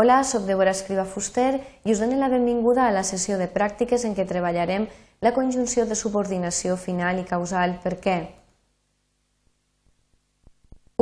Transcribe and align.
Hola, 0.00 0.22
sóc 0.22 0.44
Débora 0.46 0.70
Escriba 0.70 1.02
Fuster 1.02 1.58
i 1.82 1.90
us 1.90 1.98
dono 1.98 2.14
la 2.20 2.28
benvinguda 2.30 2.84
a 2.86 2.92
la 2.94 3.00
sessió 3.02 3.34
de 3.34 3.48
pràctiques 3.50 4.04
en 4.06 4.12
què 4.14 4.22
treballarem 4.30 4.84
la 5.26 5.32
conjunció 5.34 5.88
de 5.90 5.98
subordinació 5.98 6.76
final 6.78 7.18
i 7.18 7.24
causal 7.26 7.74
per 7.82 7.96
què. 8.04 8.14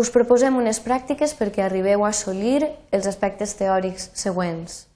Us 0.01 0.09
proposem 0.17 0.57
unes 0.57 0.81
pràctiques 0.81 1.37
perquè 1.37 1.67
arribeu 1.67 2.07
a 2.07 2.15
assolir 2.15 2.73
els 2.89 3.05
aspectes 3.13 3.53
teòrics 3.61 4.09
següents. 4.17 4.87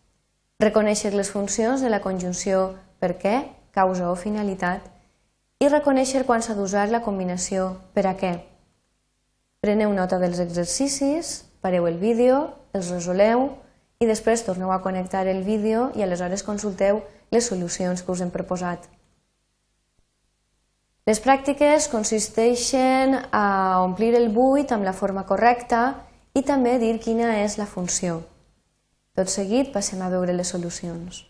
Reconèixer 0.65 1.13
les 1.13 1.29
funcions 1.37 1.85
de 1.85 1.93
la 1.93 2.01
conjunció 2.01 2.71
per 3.05 3.19
què, 3.21 3.37
causa 3.77 4.09
o 4.09 4.17
finalitat 4.17 4.81
i 5.61 5.69
reconèixer 5.69 6.25
quan 6.25 6.41
s'ha 6.41 6.57
d'usar 6.57 6.89
la 6.89 7.05
combinació 7.05 7.75
per 7.93 8.09
a 8.09 8.17
què. 8.17 8.39
Preneu 9.61 9.93
nota 9.93 10.17
dels 10.17 10.41
exercicis, 10.41 11.43
pareu 11.61 11.85
el 11.85 12.01
vídeo, 12.01 12.47
els 12.73 12.97
resoleu 12.97 13.51
i 14.01 14.07
després 14.09 14.41
torneu 14.47 14.71
a 14.73 14.81
connectar 14.81 15.27
el 15.29 15.43
vídeo 15.45 15.91
i 15.93 16.03
aleshores 16.03 16.43
consulteu 16.43 17.03
les 17.31 17.45
solucions 17.45 18.01
que 18.01 18.13
us 18.13 18.23
hem 18.25 18.31
proposat. 18.33 18.87
Les 21.05 21.21
pràctiques 21.21 21.89
consisteixen 21.93 23.19
a 23.31 23.83
omplir 23.85 24.15
el 24.17 24.31
buit 24.33 24.73
amb 24.73 24.89
la 24.89 24.97
forma 24.97 25.27
correcta 25.29 25.83
i 26.33 26.41
també 26.41 26.79
dir 26.81 26.97
quina 27.05 27.35
és 27.45 27.59
la 27.61 27.69
funció. 27.69 28.23
Tot 29.13 29.29
seguit 29.29 29.73
passem 29.75 30.01
a 30.01 30.09
veure 30.09 30.33
les 30.33 30.49
solucions. 30.49 31.25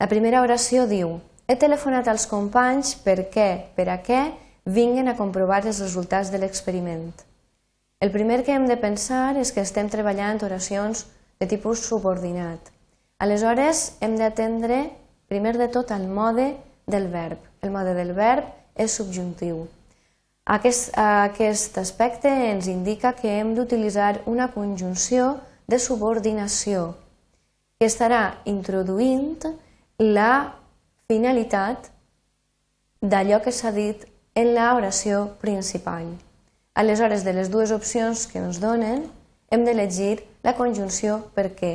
La 0.00 0.08
primera 0.08 0.40
oració 0.40 0.86
diu 0.88 1.18
He 1.50 1.58
telefonat 1.60 2.06
als 2.08 2.28
companys 2.30 2.94
perquè, 3.04 3.74
per 3.74 3.90
a 3.90 3.98
què, 4.06 4.20
vinguen 4.64 5.10
a 5.10 5.16
comprovar 5.18 5.66
els 5.66 5.80
resultats 5.82 6.30
de 6.30 6.38
l'experiment. 6.38 7.10
El 8.00 8.10
primer 8.10 8.44
que 8.44 8.54
hem 8.56 8.64
de 8.64 8.78
pensar 8.80 9.36
és 9.36 9.50
que 9.52 9.60
estem 9.60 9.90
treballant 9.92 10.38
oracions 10.46 11.02
de 11.36 11.46
tipus 11.48 11.82
subordinat. 11.84 12.70
Aleshores, 13.20 13.98
hem 14.00 14.14
d'atendre, 14.16 14.86
primer 15.28 15.52
de 15.60 15.66
tot, 15.68 15.90
el 15.92 16.06
mode 16.08 16.46
del 16.88 17.10
verb. 17.12 17.36
El 17.60 17.74
mode 17.74 17.92
del 17.98 18.14
verb 18.16 18.48
és 18.80 18.94
subjuntiu. 18.96 19.66
Aquest, 20.48 20.96
aquest 20.96 21.76
aspecte 21.76 22.32
ens 22.48 22.70
indica 22.72 23.12
que 23.12 23.34
hem 23.36 23.52
d'utilitzar 23.58 24.22
una 24.24 24.48
conjunció 24.54 25.36
de 25.68 25.78
subordinació 25.78 26.94
que 27.76 27.84
estarà 27.84 28.40
introduint 28.48 29.44
la 30.00 30.54
finalitat 31.04 31.92
d'allò 33.04 33.44
que 33.44 33.52
s'ha 33.52 33.76
dit 33.76 34.08
en 34.40 34.54
l'oració 34.56 35.26
principal. 35.44 36.08
Aleshores, 36.74 37.24
de 37.24 37.32
les 37.34 37.50
dues 37.50 37.72
opcions 37.74 38.26
que 38.30 38.38
ens 38.38 38.60
donen, 38.62 39.04
hem 39.50 39.64
d'elegir 39.66 40.22
la 40.46 40.54
conjunció 40.54 41.18
per 41.34 41.50
què, 41.58 41.72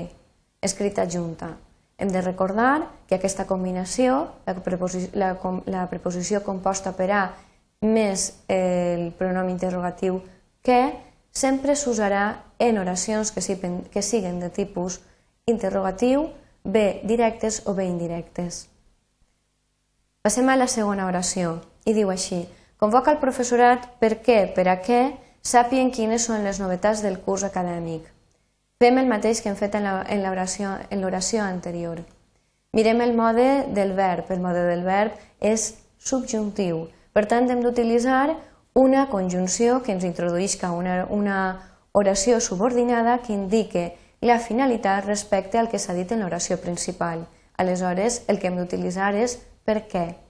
escrita 0.64 1.06
junta. 1.12 1.52
Hem 1.98 2.12
de 2.12 2.22
recordar 2.22 2.88
que 3.08 3.16
aquesta 3.16 3.46
combinació, 3.48 4.30
la 4.48 4.56
preposició, 4.64 5.12
la, 5.16 5.36
la 5.72 5.86
preposició 5.92 6.42
composta 6.44 6.96
per 6.96 7.10
a 7.12 7.24
més 7.84 8.32
el 8.48 9.12
pronom 9.20 9.52
interrogatiu 9.52 10.22
que, 10.64 10.96
sempre 11.36 11.76
s'usarà 11.76 12.42
en 12.60 12.80
oracions 12.80 13.32
que, 13.36 13.44
siguen, 13.44 13.84
que 13.92 14.02
siguen 14.02 14.40
de 14.40 14.50
tipus 14.50 15.02
interrogatiu, 15.46 16.30
bé 16.64 17.02
directes 17.04 17.62
o 17.68 17.76
bé 17.76 17.86
indirectes. 17.86 18.66
Passem 20.26 20.48
a 20.50 20.56
la 20.58 20.68
segona 20.72 21.06
oració 21.06 21.60
i 21.86 21.94
diu 21.94 22.10
així 22.10 22.46
Convoca 22.78 23.14
el 23.14 23.22
professorat 23.22 23.86
per 24.02 24.18
què, 24.26 24.42
per 24.56 24.68
a 24.68 24.80
què, 24.84 25.00
sàpien 25.46 25.92
quines 25.96 26.26
són 26.28 26.44
les 26.44 26.60
novetats 26.60 27.04
del 27.06 27.20
curs 27.24 27.46
acadèmic. 27.48 28.10
Fem 28.82 28.98
el 29.00 29.08
mateix 29.08 29.40
que 29.42 29.48
hem 29.48 29.56
fet 29.56 29.78
en 29.80 30.22
l'oració 30.26 31.44
anterior. 31.46 32.02
Mirem 32.76 33.00
el 33.06 33.14
mode 33.16 33.48
del 33.72 33.94
verb. 33.96 34.32
El 34.36 34.42
mode 34.44 34.66
del 34.68 34.84
verb 34.84 35.16
és 35.40 35.78
subjuntiu. 35.96 36.90
Per 37.16 37.24
tant, 37.32 37.48
hem 37.48 37.62
d'utilitzar 37.64 38.36
una 38.76 39.06
conjunció 39.08 39.80
que 39.82 39.94
ens 39.96 40.04
introduïsca 40.04 40.74
una, 40.76 41.06
una 41.08 41.38
oració 41.94 42.42
subordinada 42.44 43.22
que 43.24 43.32
indique 43.32 43.86
la 44.20 44.42
finalitat 44.44 45.08
respecte 45.08 45.58
al 45.58 45.72
que 45.72 45.80
s'ha 45.80 45.96
dit 45.96 46.12
en 46.12 46.26
l'oració 46.26 46.60
principal. 46.60 47.24
Aleshores, 47.56 48.24
el 48.28 48.42
que 48.42 48.52
hem 48.52 48.60
d'utilitzar 48.60 49.14
és 49.16 49.40
per 49.64 49.86
què. 49.88 50.25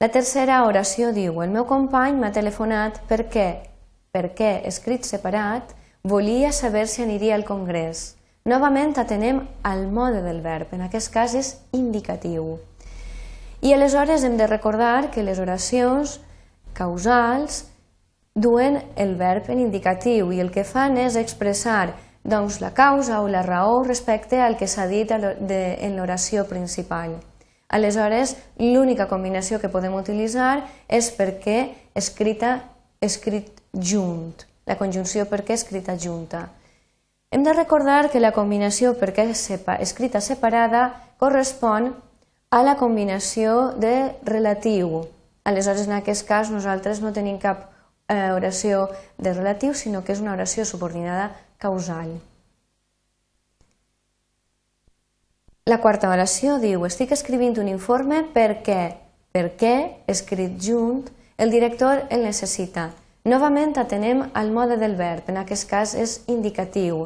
La 0.00 0.08
tercera 0.08 0.62
oració 0.64 1.10
diu 1.12 1.42
El 1.44 1.50
meu 1.52 1.66
company 1.68 2.14
m'ha 2.16 2.30
telefonat 2.32 3.02
perquè, 3.08 3.48
perquè, 4.16 4.62
escrit 4.70 5.04
separat, 5.04 5.74
volia 6.08 6.54
saber 6.56 6.86
si 6.88 7.02
aniria 7.02 7.34
al 7.36 7.44
congrés. 7.44 8.14
Novament 8.48 8.96
atenem 8.96 9.42
al 9.62 9.84
mode 9.92 10.22
del 10.24 10.40
verb, 10.40 10.72
en 10.72 10.86
aquest 10.86 11.12
cas 11.12 11.36
és 11.36 11.52
indicatiu. 11.76 12.56
I 13.60 13.74
aleshores 13.76 14.24
hem 14.24 14.40
de 14.40 14.48
recordar 14.48 15.10
que 15.12 15.20
les 15.20 15.38
oracions 15.38 16.16
causals 16.72 17.66
duen 18.32 18.80
el 18.96 19.18
verb 19.20 19.52
en 19.52 19.60
indicatiu 19.60 20.32
i 20.32 20.40
el 20.40 20.48
que 20.48 20.64
fan 20.64 20.96
és 20.96 21.20
expressar 21.20 21.90
doncs, 22.24 22.62
la 22.64 22.72
causa 22.72 23.20
o 23.20 23.28
la 23.28 23.44
raó 23.44 23.82
respecte 23.84 24.40
al 24.40 24.56
que 24.56 24.66
s'ha 24.66 24.88
dit 24.88 25.12
en 25.12 26.00
l'oració 26.00 26.48
principal. 26.48 27.20
Aleshores, 27.70 28.34
l'única 28.58 29.06
combinació 29.06 29.60
que 29.62 29.70
podem 29.70 29.94
utilitzar 29.94 30.64
és 30.90 31.12
perquè 31.14 31.70
escrita, 31.94 32.64
escrit 32.98 33.60
junt, 33.72 34.42
la 34.66 34.74
conjunció 34.80 35.28
perquè 35.30 35.54
escrita 35.54 35.94
junta. 35.94 36.48
Hem 37.30 37.44
de 37.46 37.54
recordar 37.54 38.10
que 38.10 38.18
la 38.18 38.32
combinació 38.34 38.96
perquè 38.98 39.28
escrita 39.30 40.20
separada 40.20 40.88
correspon 41.22 41.92
a 42.50 42.64
la 42.66 42.74
combinació 42.74 43.70
de 43.78 44.16
relatiu. 44.26 45.04
Aleshores, 45.46 45.86
en 45.86 45.94
aquest 46.00 46.26
cas, 46.26 46.50
nosaltres 46.50 46.98
no 46.98 47.14
tenim 47.14 47.38
cap 47.38 47.68
eh, 48.10 48.32
oració 48.34 48.88
de 49.16 49.32
relatiu, 49.36 49.78
sinó 49.78 50.02
que 50.02 50.12
és 50.16 50.24
una 50.24 50.34
oració 50.34 50.66
subordinada 50.66 51.30
causal. 51.62 52.18
La 55.70 55.76
quarta 55.78 56.08
oració 56.10 56.56
diu 56.58 56.82
estic 56.86 57.12
escrivint 57.14 57.52
un 57.62 57.68
informe 57.70 58.24
perquè, 58.34 58.96
perquè, 59.30 59.74
escrit 60.10 60.56
junt, 60.64 61.04
el 61.38 61.52
director 61.54 62.00
el 62.10 62.24
necessita. 62.26 62.88
Novament 63.30 63.76
atenem 63.78 64.24
al 64.40 64.50
mode 64.56 64.80
del 64.80 64.96
verb, 64.98 65.28
en 65.30 65.38
aquest 65.38 65.68
cas 65.70 65.92
és 65.94 66.14
indicatiu. 66.32 67.04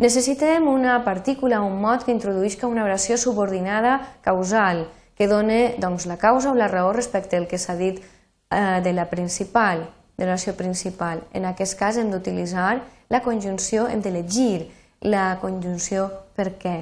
Necessitem 0.00 0.70
una 0.72 0.94
partícula, 1.04 1.60
un 1.60 1.82
mot 1.82 2.06
que 2.06 2.14
introduïsca 2.14 2.70
una 2.70 2.86
oració 2.86 3.18
subordinada 3.20 3.98
causal, 4.24 4.86
que 5.18 5.28
doni 5.28 5.60
doncs, 5.82 6.08
la 6.08 6.16
causa 6.16 6.54
o 6.54 6.56
la 6.56 6.70
raó 6.72 6.94
respecte 6.96 7.36
al 7.36 7.50
que 7.50 7.60
s'ha 7.60 7.76
dit 7.76 8.00
eh, 8.00 8.80
de 8.80 8.96
la 8.96 9.10
principal, 9.12 9.84
de 10.16 10.24
l'oració 10.24 10.56
principal. 10.56 11.26
En 11.36 11.44
aquest 11.50 11.76
cas 11.76 12.00
hem 12.00 12.08
d'utilitzar 12.14 12.72
la 13.12 13.20
conjunció, 13.20 13.84
hem 13.90 14.00
d'elegir 14.00 14.70
la 15.02 15.36
conjunció 15.44 16.08
per 16.38 16.54
què. 16.56 16.78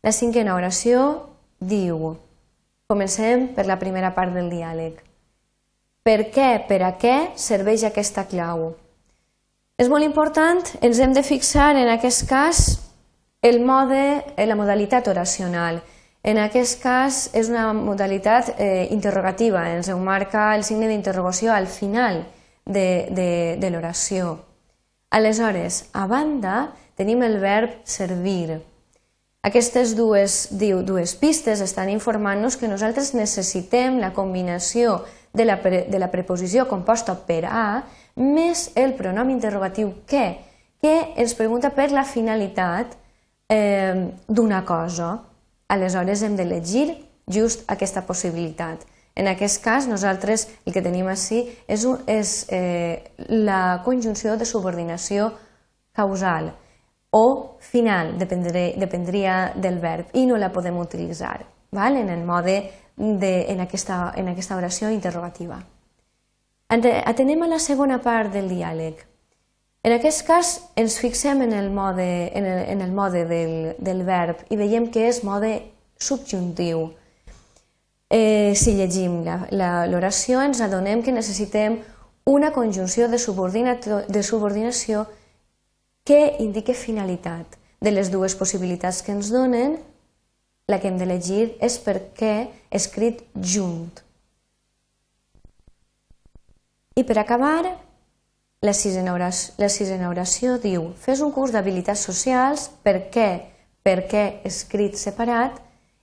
La 0.00 0.12
cinquena 0.16 0.54
oració 0.56 1.00
diu, 1.60 2.14
comencem 2.88 3.50
per 3.52 3.66
la 3.68 3.76
primera 3.76 4.14
part 4.16 4.32
del 4.32 4.48
diàleg. 4.48 4.94
Per 6.00 6.20
què, 6.32 6.48
per 6.64 6.78
a 6.86 6.94
què 6.96 7.16
serveix 7.36 7.84
aquesta 7.84 8.24
clau? 8.30 8.70
És 9.76 9.90
molt 9.92 10.04
important, 10.06 10.62
ens 10.80 11.00
hem 11.00 11.12
de 11.12 11.24
fixar 11.24 11.74
en 11.76 11.90
aquest 11.92 12.24
cas 12.28 12.62
el 13.44 13.60
mode, 13.60 14.00
eh, 14.36 14.46
la 14.48 14.56
modalitat 14.56 15.12
oracional. 15.12 15.82
En 16.24 16.40
aquest 16.40 16.80
cas 16.80 17.20
és 17.36 17.52
una 17.52 17.70
modalitat 17.76 18.54
eh, 18.56 18.88
interrogativa, 18.92 19.66
ens 19.72 19.92
ho 19.92 19.98
marca 20.00 20.54
el 20.56 20.64
signe 20.64 20.88
d'interrogació 20.88 21.52
al 21.52 21.68
final 21.68 22.22
de, 22.64 23.08
de, 23.12 23.30
de 23.60 23.70
l'oració. 23.72 24.38
Aleshores, 25.12 25.90
a 25.92 26.06
banda, 26.08 26.70
tenim 26.96 27.20
el 27.28 27.36
verb 27.40 27.80
servir. 27.84 28.62
Aquestes 29.40 29.94
dues, 29.96 30.50
diu, 30.60 30.82
dues 30.84 31.14
pistes 31.16 31.62
estan 31.64 31.88
informant-nos 31.88 32.58
que 32.60 32.68
nosaltres 32.68 33.14
necessitem 33.16 33.96
la 33.96 34.12
combinació 34.12 34.98
de 35.32 35.46
la, 35.46 35.56
pre, 35.62 35.86
de 35.88 35.98
la 36.02 36.10
preposició 36.12 36.66
composta 36.68 37.14
per 37.24 37.46
a 37.48 37.62
més 38.20 38.66
el 38.76 38.92
pronom 38.98 39.32
interrogatiu 39.32 39.94
que, 40.04 40.26
que 40.84 40.94
ens 41.16 41.32
pregunta 41.38 41.72
per 41.72 41.88
la 41.88 42.04
finalitat 42.04 42.98
eh, 43.48 44.12
d'una 44.28 44.60
cosa. 44.68 45.14
Aleshores 45.72 46.20
hem 46.20 46.36
d'elegir 46.36 46.90
just 47.24 47.64
aquesta 47.72 48.04
possibilitat. 48.04 48.84
En 49.16 49.30
aquest 49.30 49.64
cas, 49.64 49.88
nosaltres 49.88 50.50
el 50.66 50.76
que 50.76 50.84
tenim 50.84 51.08
així 51.08 51.46
és, 51.64 51.88
és 52.04 52.34
eh, 52.52 53.08
la 53.32 53.80
conjunció 53.88 54.36
de 54.36 54.44
subordinació 54.44 55.32
causal 55.96 56.52
o 57.10 57.56
final, 57.58 58.18
dependria, 58.18 58.74
dependria 58.78 59.52
del 59.56 59.78
verb, 59.82 60.12
i 60.14 60.26
no 60.26 60.38
la 60.38 60.52
podem 60.52 60.78
utilitzar 60.78 61.44
val? 61.70 61.96
en 61.96 62.08
el 62.08 62.24
mode 62.24 62.70
de, 62.96 63.50
en, 63.50 63.60
aquesta, 63.60 64.12
en 64.16 64.28
aquesta 64.28 64.56
oració 64.56 64.90
interrogativa. 64.90 65.60
Atenem 66.70 67.42
a 67.42 67.48
la 67.50 67.58
segona 67.58 67.98
part 68.02 68.32
del 68.32 68.48
diàleg. 68.50 69.06
En 69.82 69.94
aquest 69.96 70.26
cas 70.26 70.48
ens 70.76 70.98
fixem 71.00 71.40
en 71.42 71.54
el 71.56 71.70
mode, 71.72 72.30
en 72.36 72.46
el, 72.46 72.58
en 72.68 72.82
el 72.84 72.92
mode 72.92 73.24
del, 73.26 73.74
del 73.78 74.02
verb 74.04 74.44
i 74.50 74.58
veiem 74.60 74.90
que 74.92 75.06
és 75.08 75.22
mode 75.24 75.54
subjuntiu. 75.98 76.90
Eh, 78.10 78.52
si 78.58 78.74
llegim 78.76 79.22
l'oració 79.24 80.42
ens 80.44 80.60
adonem 80.60 81.02
que 81.02 81.14
necessitem 81.14 81.78
una 82.28 82.50
conjunció 82.52 83.08
de, 83.08 83.16
de 83.16 84.22
subordinació 84.22 85.06
que 86.10 86.42
indique 86.42 86.74
finalitat. 86.74 87.46
De 87.78 87.92
les 87.94 88.08
dues 88.10 88.34
possibilitats 88.34 88.98
que 89.06 89.12
ens 89.14 89.28
donen, 89.30 89.76
la 90.66 90.80
que 90.82 90.88
hem 90.90 90.96
d'elegir 90.98 91.52
és 91.62 91.76
per 91.78 92.00
què 92.18 92.48
escrit 92.74 93.20
junt. 93.38 94.00
I 96.98 97.04
per 97.06 97.14
acabar, 97.22 97.62
la 98.60 98.74
sisena, 98.74 99.14
oració, 99.14 99.54
la 99.62 99.68
sisena 99.70 100.08
oració 100.10 100.56
diu 100.58 100.88
fes 100.98 101.22
un 101.22 101.30
curs 101.30 101.54
d'habilitats 101.54 102.02
socials 102.10 102.66
perquè, 102.82 103.28
perquè 103.86 104.24
escrit 104.50 104.98
separat 104.98 105.60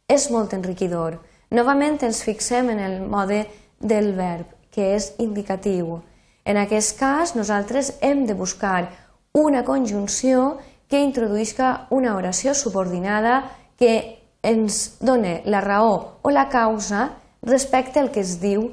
és 0.07 0.29
molt 0.31 0.55
enriquidor. 0.55 1.17
Novament 1.51 1.99
ens 2.07 2.23
fixem 2.23 2.71
en 2.71 2.79
el 2.79 3.01
mode 3.03 3.43
del 3.83 4.13
verb, 4.15 4.55
que 4.71 4.87
és 4.95 5.11
indicatiu. 5.19 5.99
En 6.47 6.55
aquest 6.63 6.95
cas, 6.95 7.35
nosaltres 7.35 7.97
hem 7.99 8.23
de 8.23 8.39
buscar 8.39 8.87
una 9.37 9.63
conjunció 9.63 10.57
que 10.89 11.03
introduïsca 11.03 11.87
una 11.93 12.15
oració 12.15 12.55
subordinada 12.57 13.43
que 13.77 14.19
ens 14.41 14.97
dona 14.99 15.41
la 15.45 15.61
raó 15.61 16.19
o 16.21 16.31
la 16.31 16.47
causa 16.49 17.11
respecte 17.43 17.99
al 17.99 18.09
que 18.11 18.23
es 18.23 18.39
diu 18.41 18.71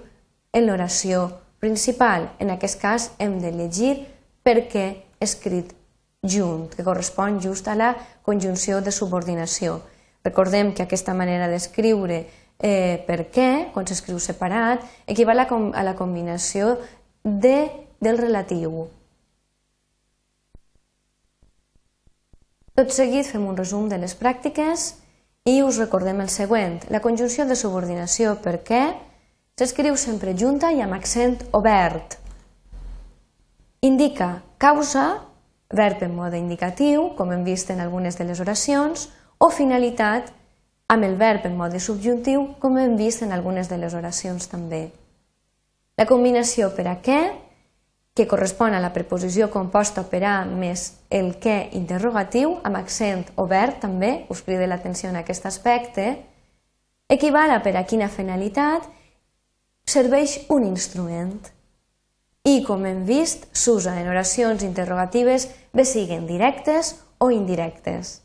en 0.53 0.67
l'oració 0.67 1.27
principal. 1.61 2.31
En 2.39 2.51
aquest 2.55 2.81
cas 2.81 3.11
hem 3.19 3.41
de 3.43 3.53
llegir 3.53 4.07
perquè 4.45 5.05
escrit 5.21 5.75
junt, 6.25 6.71
que 6.73 6.85
correspon 6.85 7.41
just 7.43 7.69
a 7.69 7.77
la 7.77 7.93
conjunció 8.25 8.81
de 8.81 8.93
subordinació. 8.93 9.83
Recordem 10.25 10.73
que 10.73 10.87
aquesta 10.87 11.13
manera 11.13 11.51
d'escriure 11.53 12.25
eh, 12.59 13.05
per 13.05 13.27
què, 13.29 13.49
quan 13.75 13.87
s'escriu 13.87 14.19
separat, 14.23 14.85
equival 15.07 15.45
a, 15.45 15.49
com, 15.51 15.71
a 15.77 15.85
la 15.85 15.97
combinació 15.99 16.79
de, 17.25 17.69
del 18.01 18.21
relatiu. 18.21 18.87
Tot 22.75 22.91
seguit 22.91 23.27
fem 23.31 23.47
un 23.47 23.57
resum 23.57 23.89
de 23.89 23.99
les 24.03 24.15
pràctiques 24.19 24.93
i 25.47 25.61
us 25.63 25.79
recordem 25.79 26.21
el 26.21 26.31
següent. 26.33 26.81
La 26.91 27.01
conjunció 27.01 27.47
de 27.47 27.57
subordinació 27.57 28.35
per 28.43 28.59
què 28.67 28.85
S'escriu 29.55 29.95
sempre 29.95 30.33
junta 30.35 30.73
i 30.75 30.81
amb 30.83 30.97
accent 30.97 31.37
obert. 31.55 32.17
Indica 33.87 34.43
causa, 34.59 35.05
verb 35.71 36.03
en 36.03 36.17
mode 36.17 36.41
indicatiu, 36.41 37.13
com 37.15 37.31
hem 37.31 37.45
vist 37.47 37.71
en 37.71 37.79
algunes 37.79 38.19
de 38.19 38.27
les 38.27 38.41
oracions, 38.43 39.05
o 39.39 39.53
finalitat, 39.55 40.33
amb 40.91 41.07
el 41.07 41.15
verb 41.21 41.47
en 41.47 41.55
mode 41.55 41.79
subjuntiu, 41.79 42.49
com 42.59 42.81
hem 42.83 42.97
vist 42.99 43.23
en 43.23 43.31
algunes 43.31 43.71
de 43.71 43.79
les 43.79 43.95
oracions 43.95 44.51
també. 44.51 44.89
La 45.95 46.09
combinació 46.11 46.73
per 46.75 46.89
a 46.91 46.97
què, 46.99 47.21
que 48.15 48.29
correspon 48.31 48.75
a 48.75 48.81
la 48.81 48.93
preposició 48.95 49.49
composta 49.51 50.05
per 50.07 50.23
a 50.23 50.35
més 50.47 50.93
el 51.11 51.33
què 51.43 51.75
interrogatiu, 51.75 52.61
amb 52.63 52.79
accent 52.79 53.25
obert 53.43 53.81
també, 53.83 54.25
us 54.31 54.45
crida 54.47 54.69
l'atenció 54.71 55.11
en 55.11 55.19
aquest 55.19 55.47
aspecte, 55.51 56.07
equival 57.11 57.51
a 57.51 57.59
per 57.63 57.75
a 57.75 57.83
quina 57.83 58.09
finalitat 58.09 58.87
serveix 59.85 60.39
un 60.55 60.65
instrument 60.65 61.35
i, 62.45 62.63
com 62.63 62.85
hem 62.87 63.03
vist, 63.09 63.49
s'usa 63.57 63.97
en 63.99 64.09
oracions 64.13 64.63
interrogatives 64.63 65.49
bé 65.75 65.85
siguen 65.89 66.29
directes 66.29 66.95
o 67.19 67.33
indirectes. 67.35 68.21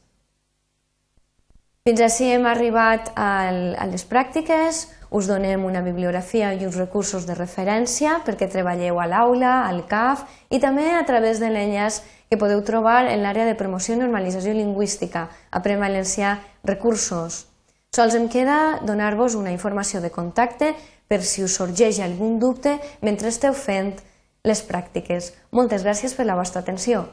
Fins 1.88 2.02
així 2.06 2.28
hem 2.30 2.46
arribat 2.46 3.10
a 3.18 3.50
les 3.90 4.06
pràctiques, 4.06 4.86
us 5.10 5.28
donem 5.28 5.66
una 5.66 5.82
bibliografia 5.82 6.54
i 6.54 6.66
uns 6.66 6.78
recursos 6.78 7.26
de 7.26 7.36
referència 7.38 8.20
perquè 8.26 8.50
treballeu 8.50 9.00
a 9.02 9.08
l'aula, 9.10 9.54
al 9.68 9.86
CAF 9.90 10.26
i 10.50 10.60
també 10.62 10.92
a 10.94 11.06
través 11.06 11.42
de 11.42 11.50
l'enllaç 11.50 12.02
que 12.30 12.38
podeu 12.38 12.62
trobar 12.64 13.08
en 13.10 13.24
l'àrea 13.24 13.48
de 13.48 13.58
promoció 13.58 13.96
i 13.96 14.00
normalització 14.00 14.54
lingüística, 14.54 15.30
Aprem 15.50 15.82
Valencià 15.82 16.38
Recursos. 16.64 17.48
Sols 17.90 18.14
em 18.14 18.28
queda 18.30 18.80
donar-vos 18.86 19.34
una 19.34 19.52
informació 19.52 20.02
de 20.02 20.12
contacte 20.14 20.76
per 21.10 21.24
si 21.26 21.42
us 21.42 21.58
sorgeix 21.58 21.98
algun 22.06 22.38
dubte 22.38 22.78
mentre 23.02 23.34
esteu 23.34 23.56
fent 23.58 23.96
les 24.46 24.62
pràctiques. 24.62 25.34
Moltes 25.52 25.82
gràcies 25.84 26.14
per 26.14 26.30
la 26.30 26.38
vostra 26.38 26.62
atenció. 26.62 27.08